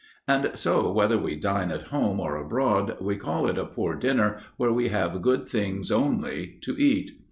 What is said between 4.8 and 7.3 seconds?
have good things only to eat.